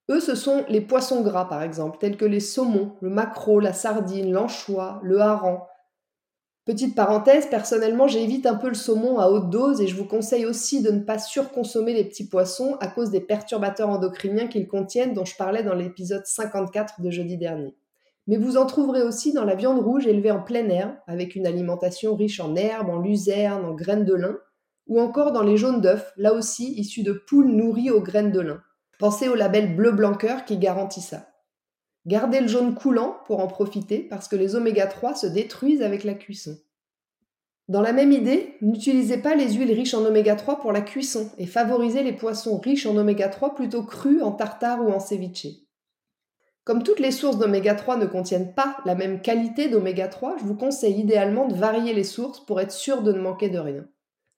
Eux, 0.10 0.22
ce 0.22 0.36
sont 0.36 0.64
les 0.70 0.82
poissons 0.82 1.22
gras, 1.22 1.50
par 1.50 1.62
exemple, 1.64 1.98
tels 2.00 2.16
que 2.16 2.26
les 2.26 2.40
saumons, 2.40 2.96
le 3.02 3.10
maquereau, 3.10 3.60
la 3.60 3.74
sardine, 3.74 4.32
l'anchois, 4.32 5.02
le 5.04 5.20
hareng, 5.20 5.62
Petite 6.66 6.96
parenthèse, 6.96 7.48
personnellement, 7.48 8.08
j'évite 8.08 8.48
un 8.48 8.56
peu 8.56 8.70
le 8.70 8.74
saumon 8.74 9.20
à 9.20 9.28
haute 9.28 9.52
dose 9.52 9.82
et 9.82 9.88
je 9.88 9.96
vous 9.96 10.08
conseille 10.08 10.48
aussi 10.48 10.82
de 10.82 10.90
ne 10.90 11.02
pas 11.02 11.20
surconsommer 11.20 11.94
les 11.94 12.06
petits 12.06 12.28
poissons 12.28 12.76
à 12.80 12.88
cause 12.88 13.12
des 13.12 13.22
perturbateurs 13.22 13.90
endocriniens 13.90 14.48
qu'ils 14.48 14.68
contiennent 14.68 15.14
dont 15.14 15.26
je 15.26 15.36
parlais 15.36 15.62
dans 15.62 15.76
l'épisode 15.76 16.26
54 16.26 17.02
de 17.02 17.12
jeudi 17.12 17.38
dernier. 17.38 17.76
Mais 18.26 18.38
vous 18.38 18.58
en 18.58 18.66
trouverez 18.66 19.04
aussi 19.04 19.32
dans 19.32 19.46
la 19.46 19.54
viande 19.54 19.78
rouge 19.78 20.08
élevée 20.08 20.32
en 20.32 20.42
plein 20.42 20.68
air, 20.70 20.98
avec 21.06 21.36
une 21.36 21.46
alimentation 21.46 22.16
riche 22.16 22.40
en 22.40 22.56
herbes, 22.56 22.90
en 22.90 22.98
luzerne, 22.98 23.64
en 23.64 23.76
graines 23.76 24.06
de 24.06 24.16
lin, 24.16 24.36
ou 24.88 25.00
encore 25.00 25.34
dans 25.34 25.44
les 25.44 25.58
jaunes 25.58 25.82
d'œufs, 25.82 26.14
là 26.18 26.34
aussi 26.34 26.74
issus 26.80 27.04
de 27.04 27.14
poules 27.14 27.52
nourries 27.52 27.92
aux 27.92 28.02
graines 28.02 28.32
de 28.32 28.40
lin. 28.40 28.60
Pensez 28.98 29.30
au 29.30 29.36
label 29.36 29.76
bleu 29.76 29.92
blanc 29.92 30.18
qui 30.48 30.58
garantit 30.58 31.02
ça. 31.02 31.28
Gardez 32.06 32.40
le 32.40 32.48
jaune 32.48 32.76
coulant 32.76 33.18
pour 33.26 33.40
en 33.40 33.48
profiter 33.48 34.00
parce 34.00 34.28
que 34.28 34.36
les 34.36 34.56
oméga 34.56 34.88
3 34.88 35.16
se 35.16 35.28
détruisent 35.28 35.82
avec 35.82 36.04
la 36.04 36.14
cuisson. 36.14 36.58
Dans 37.68 37.82
la 37.82 37.94
même 37.94 38.12
idée, 38.12 38.58
n'utilisez 38.62 39.18
pas 39.18 39.34
les 39.34 39.54
huiles 39.54 39.72
riches 39.72 39.96
en 39.96 40.06
oméga 40.06 40.36
3 40.36 40.60
pour 40.60 40.72
la 40.72 40.82
cuisson 40.82 41.32
et 41.40 41.48
favorisez 41.48 42.04
les 42.04 42.14
poissons 42.14 42.60
riches 42.60 42.86
en 42.86 42.96
oméga 42.96 43.28
3 43.28 43.56
plutôt 43.56 43.82
crus 43.82 44.22
en 44.22 44.32
tartare 44.32 44.84
ou 44.84 44.92
en 44.92 45.00
ceviche. 45.00 45.48
Comme 46.64 46.82
toutes 46.82 47.00
les 47.00 47.12
sources 47.12 47.38
d'oméga 47.38 47.76
3 47.76 47.98
ne 47.98 48.08
contiennent 48.08 48.56
pas 48.56 48.78
la 48.86 48.96
même 48.96 49.22
qualité 49.22 49.70
d'oméga 49.70 50.08
3, 50.08 50.38
je 50.40 50.46
vous 50.46 50.56
conseille 50.56 51.00
idéalement 51.00 51.48
de 51.48 51.54
varier 51.54 51.94
les 51.94 52.04
sources 52.04 52.44
pour 52.44 52.60
être 52.60 52.72
sûr 52.72 53.04
de 53.04 53.14
ne 53.14 53.22
manquer 53.22 53.50
de 53.50 53.60
rien. 53.60 53.86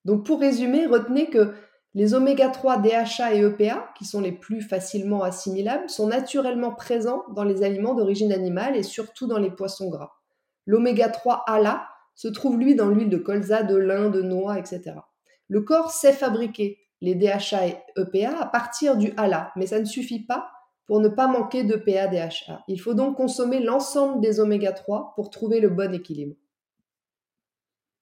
Donc 0.03 0.25
pour 0.25 0.41
résumer, 0.41 0.85
retenez 0.85 1.29
que 1.29 1.53
les 1.93 2.13
oméga 2.13 2.49
3 2.49 2.77
DHA 2.77 3.33
et 3.33 3.39
EPA, 3.39 3.89
qui 3.97 4.05
sont 4.05 4.21
les 4.21 4.31
plus 4.31 4.61
facilement 4.61 5.23
assimilables, 5.23 5.89
sont 5.89 6.07
naturellement 6.07 6.71
présents 6.71 7.23
dans 7.33 7.43
les 7.43 7.63
aliments 7.63 7.95
d'origine 7.95 8.31
animale 8.31 8.75
et 8.75 8.83
surtout 8.83 9.27
dans 9.27 9.39
les 9.39 9.51
poissons 9.51 9.89
gras. 9.89 10.11
L'oméga 10.65 11.09
3 11.09 11.43
ALA 11.47 11.87
se 12.13 12.27
trouve 12.27 12.57
lui 12.57 12.75
dans 12.75 12.89
l'huile 12.89 13.09
de 13.09 13.17
colza, 13.17 13.63
de 13.63 13.75
lin, 13.75 14.09
de 14.09 14.21
noix, 14.21 14.59
etc. 14.59 14.95
Le 15.47 15.61
corps 15.61 15.91
sait 15.91 16.13
fabriquer 16.13 16.77
les 17.01 17.15
DHA 17.15 17.67
et 17.67 17.77
EPA 17.95 18.37
à 18.39 18.45
partir 18.45 18.97
du 18.97 19.13
ALA, 19.17 19.51
mais 19.55 19.67
ça 19.67 19.79
ne 19.79 19.85
suffit 19.85 20.25
pas 20.25 20.49
pour 20.87 20.99
ne 21.01 21.09
pas 21.09 21.27
manquer 21.27 21.63
d'EPA-DHA. 21.63 22.63
Il 22.67 22.79
faut 22.79 22.93
donc 22.93 23.17
consommer 23.17 23.59
l'ensemble 23.59 24.21
des 24.21 24.39
oméga 24.39 24.71
3 24.71 25.13
pour 25.15 25.29
trouver 25.29 25.59
le 25.59 25.69
bon 25.69 25.93
équilibre. 25.93 26.35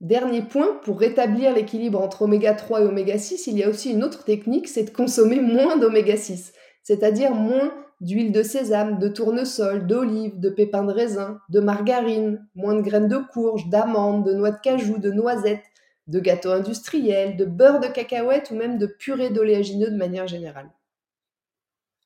Dernier 0.06 0.44
point, 0.44 0.80
pour 0.84 1.00
rétablir 1.00 1.52
l'équilibre 1.52 2.00
entre 2.00 2.22
oméga 2.22 2.54
3 2.54 2.82
et 2.82 2.86
oméga 2.86 3.18
6, 3.18 3.48
il 3.48 3.58
y 3.58 3.64
a 3.64 3.70
aussi 3.70 3.90
une 3.90 4.04
autre 4.04 4.24
technique, 4.24 4.68
c'est 4.68 4.84
de 4.84 4.90
consommer 4.92 5.40
moins 5.40 5.78
d'oméga 5.78 6.16
6, 6.16 6.54
c'est-à-dire 6.84 7.34
moins 7.34 7.74
d'huile 8.02 8.32
de 8.32 8.44
sésame, 8.44 9.00
de 9.00 9.08
tournesol, 9.08 9.88
d'olive, 9.88 10.40
de 10.40 10.52
pépins 10.52 10.84
de 10.84 10.94
raisin, 10.94 11.40
de 11.50 11.60
margarine, 11.60 12.48
moins 12.54 12.76
de 12.76 12.82
graines 12.82 13.08
de 13.08 13.18
courge, 13.18 13.68
d'amandes, 13.70 14.28
de 14.28 14.36
noix 14.36 14.52
de 14.52 14.60
cajou, 14.62 15.00
de 15.00 15.10
noisettes, 15.10 15.66
de 16.06 16.20
gâteaux 16.20 16.52
industriels, 16.52 17.36
de 17.36 17.46
beurre 17.46 17.80
de 17.80 17.88
cacahuète 17.88 18.52
ou 18.52 18.56
même 18.56 18.78
de 18.78 18.86
purée 18.86 19.32
d'oléagineux 19.32 19.90
de 19.90 19.98
manière 19.98 20.28
générale. 20.28 20.70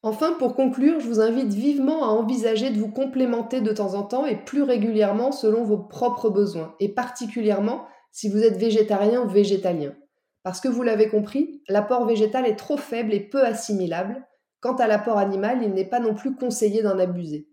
Enfin, 0.01 0.33
pour 0.39 0.55
conclure, 0.55 1.01
je 1.01 1.07
vous 1.07 1.19
invite 1.19 1.53
vivement 1.53 2.05
à 2.05 2.07
envisager 2.07 2.69
de 2.69 2.79
vous 2.79 2.91
complémenter 2.91 3.59
de 3.59 3.73
temps 3.73 3.95
en 3.95 4.03
temps 4.03 4.25
et 4.25 4.37
plus 4.37 4.63
régulièrement 4.63 5.33
selon 5.33 5.63
vos 5.63 5.77
propres 5.77 6.29
besoins, 6.29 6.73
et 6.79 6.87
particulièrement 6.87 7.85
si 8.11 8.29
vous 8.29 8.41
êtes 8.41 8.57
végétarien 8.57 9.21
ou 9.21 9.27
végétalien. 9.27 9.93
Parce 10.43 10.61
que 10.61 10.69
vous 10.69 10.83
l'avez 10.83 11.09
compris, 11.09 11.61
l'apport 11.67 12.05
végétal 12.05 12.45
est 12.45 12.55
trop 12.55 12.77
faible 12.77 13.13
et 13.13 13.19
peu 13.19 13.43
assimilable. 13.43 14.25
Quant 14.61 14.75
à 14.75 14.87
l'apport 14.87 15.17
animal, 15.17 15.59
il 15.63 15.73
n'est 15.73 15.85
pas 15.85 15.99
non 15.99 16.15
plus 16.15 16.33
conseillé 16.33 16.81
d'en 16.81 16.97
abuser. 16.97 17.49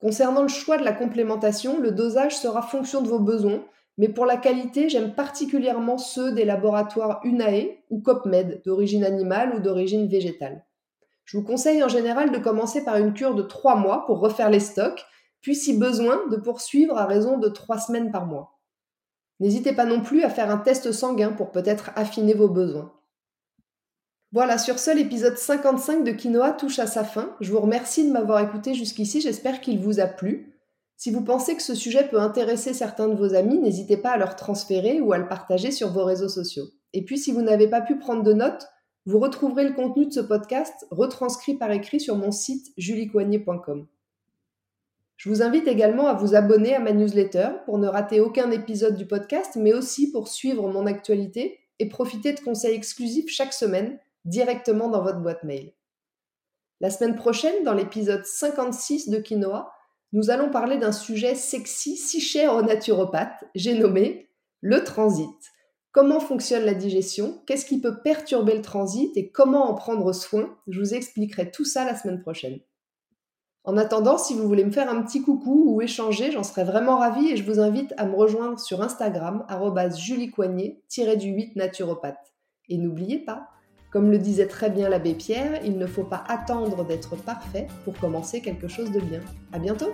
Concernant 0.00 0.42
le 0.42 0.48
choix 0.48 0.76
de 0.76 0.84
la 0.84 0.92
complémentation, 0.92 1.80
le 1.80 1.90
dosage 1.90 2.36
sera 2.36 2.62
fonction 2.62 3.00
de 3.00 3.08
vos 3.08 3.18
besoins, 3.18 3.64
mais 3.96 4.08
pour 4.08 4.26
la 4.26 4.36
qualité, 4.36 4.88
j'aime 4.88 5.14
particulièrement 5.14 5.98
ceux 5.98 6.32
des 6.32 6.44
laboratoires 6.44 7.20
UNAE 7.24 7.80
ou 7.90 8.00
COPMED 8.00 8.62
d'origine 8.64 9.04
animale 9.04 9.54
ou 9.56 9.60
d'origine 9.60 10.06
végétale. 10.06 10.67
Je 11.28 11.36
vous 11.36 11.44
conseille 11.44 11.82
en 11.82 11.88
général 11.88 12.32
de 12.32 12.38
commencer 12.38 12.82
par 12.82 12.96
une 12.96 13.12
cure 13.12 13.34
de 13.34 13.42
3 13.42 13.76
mois 13.76 14.06
pour 14.06 14.18
refaire 14.18 14.48
les 14.48 14.60
stocks, 14.60 15.04
puis 15.42 15.54
si 15.54 15.76
besoin, 15.76 16.26
de 16.30 16.36
poursuivre 16.36 16.96
à 16.96 17.04
raison 17.04 17.36
de 17.36 17.50
3 17.50 17.78
semaines 17.78 18.10
par 18.10 18.24
mois. 18.24 18.58
N'hésitez 19.38 19.74
pas 19.74 19.84
non 19.84 20.00
plus 20.00 20.22
à 20.22 20.30
faire 20.30 20.50
un 20.50 20.56
test 20.56 20.90
sanguin 20.90 21.32
pour 21.32 21.50
peut-être 21.50 21.90
affiner 21.96 22.32
vos 22.32 22.48
besoins. 22.48 22.94
Voilà, 24.32 24.56
sur 24.56 24.78
ce, 24.78 24.90
l'épisode 24.90 25.36
55 25.36 26.02
de 26.02 26.12
Quinoa 26.12 26.52
touche 26.52 26.78
à 26.78 26.86
sa 26.86 27.04
fin. 27.04 27.36
Je 27.40 27.52
vous 27.52 27.60
remercie 27.60 28.08
de 28.08 28.12
m'avoir 28.12 28.40
écouté 28.40 28.72
jusqu'ici, 28.72 29.20
j'espère 29.20 29.60
qu'il 29.60 29.80
vous 29.80 30.00
a 30.00 30.06
plu. 30.06 30.54
Si 30.96 31.10
vous 31.10 31.22
pensez 31.22 31.56
que 31.56 31.62
ce 31.62 31.74
sujet 31.74 32.08
peut 32.08 32.20
intéresser 32.20 32.72
certains 32.72 33.08
de 33.08 33.14
vos 33.14 33.34
amis, 33.34 33.58
n'hésitez 33.58 33.98
pas 33.98 34.12
à 34.12 34.16
leur 34.16 34.34
transférer 34.34 35.02
ou 35.02 35.12
à 35.12 35.18
le 35.18 35.28
partager 35.28 35.72
sur 35.72 35.90
vos 35.90 36.06
réseaux 36.06 36.30
sociaux. 36.30 36.68
Et 36.94 37.04
puis 37.04 37.18
si 37.18 37.32
vous 37.32 37.42
n'avez 37.42 37.68
pas 37.68 37.82
pu 37.82 37.98
prendre 37.98 38.22
de 38.22 38.32
notes, 38.32 38.66
vous 39.08 39.20
retrouverez 39.20 39.64
le 39.64 39.72
contenu 39.72 40.04
de 40.04 40.12
ce 40.12 40.20
podcast 40.20 40.86
retranscrit 40.90 41.54
par 41.54 41.70
écrit 41.70 41.98
sur 41.98 42.14
mon 42.14 42.30
site 42.30 42.74
juliecoignet.com. 42.76 43.86
Je 45.16 45.30
vous 45.30 45.40
invite 45.40 45.66
également 45.66 46.08
à 46.08 46.12
vous 46.12 46.34
abonner 46.34 46.74
à 46.74 46.78
ma 46.78 46.92
newsletter 46.92 47.48
pour 47.64 47.78
ne 47.78 47.88
rater 47.88 48.20
aucun 48.20 48.50
épisode 48.50 48.96
du 48.96 49.06
podcast, 49.06 49.56
mais 49.56 49.72
aussi 49.72 50.12
pour 50.12 50.28
suivre 50.28 50.68
mon 50.68 50.84
actualité 50.84 51.58
et 51.78 51.88
profiter 51.88 52.34
de 52.34 52.40
conseils 52.40 52.74
exclusifs 52.74 53.30
chaque 53.30 53.54
semaine 53.54 53.98
directement 54.26 54.90
dans 54.90 55.02
votre 55.02 55.20
boîte 55.20 55.42
mail. 55.42 55.72
La 56.82 56.90
semaine 56.90 57.16
prochaine, 57.16 57.64
dans 57.64 57.72
l'épisode 57.72 58.26
56 58.26 59.08
de 59.08 59.20
Quinoa, 59.20 59.72
nous 60.12 60.28
allons 60.28 60.50
parler 60.50 60.76
d'un 60.76 60.92
sujet 60.92 61.34
sexy 61.34 61.96
si 61.96 62.20
cher 62.20 62.54
aux 62.54 62.62
naturopathes, 62.62 63.42
j'ai 63.54 63.72
nommé 63.72 64.28
le 64.60 64.84
transit. 64.84 65.30
Comment 65.92 66.20
fonctionne 66.20 66.64
la 66.64 66.74
digestion? 66.74 67.40
Qu'est-ce 67.46 67.64
qui 67.64 67.80
peut 67.80 68.02
perturber 68.02 68.54
le 68.54 68.62
transit 68.62 69.16
et 69.16 69.30
comment 69.30 69.70
en 69.70 69.74
prendre 69.74 70.12
soin? 70.12 70.56
Je 70.66 70.78
vous 70.80 70.94
expliquerai 70.94 71.50
tout 71.50 71.64
ça 71.64 71.84
la 71.84 71.96
semaine 71.96 72.20
prochaine. 72.20 72.60
En 73.64 73.76
attendant, 73.76 74.16
si 74.16 74.34
vous 74.34 74.46
voulez 74.46 74.64
me 74.64 74.70
faire 74.70 74.90
un 74.90 75.02
petit 75.02 75.22
coucou 75.22 75.64
ou 75.66 75.82
échanger, 75.82 76.30
j'en 76.30 76.42
serais 76.42 76.64
vraiment 76.64 76.98
ravie 76.98 77.28
et 77.28 77.36
je 77.36 77.44
vous 77.44 77.60
invite 77.60 77.92
à 77.96 78.06
me 78.06 78.16
rejoindre 78.16 78.58
sur 78.58 78.82
Instagram, 78.82 79.44
juliecoignet-du-8 79.96 81.52
naturopathe. 81.56 82.34
Et 82.68 82.78
n'oubliez 82.78 83.18
pas, 83.18 83.48
comme 83.90 84.10
le 84.10 84.18
disait 84.18 84.46
très 84.46 84.70
bien 84.70 84.88
l'abbé 84.88 85.14
Pierre, 85.14 85.60
il 85.64 85.78
ne 85.78 85.86
faut 85.86 86.04
pas 86.04 86.24
attendre 86.28 86.84
d'être 86.84 87.16
parfait 87.16 87.66
pour 87.84 87.98
commencer 87.98 88.40
quelque 88.40 88.68
chose 88.68 88.90
de 88.90 89.00
bien. 89.00 89.20
À 89.52 89.58
bientôt! 89.58 89.92